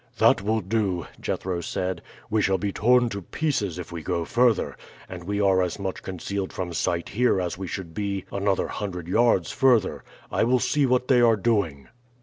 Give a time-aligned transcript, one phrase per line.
[0.17, 2.01] "That will do," Jethro said.
[2.27, 4.75] "We shall be torn to pieces if we go further;
[5.07, 9.07] and we are as much concealed from sight here as we should be another hundred
[9.07, 10.03] yards further.
[10.31, 11.87] I will see what they are doing."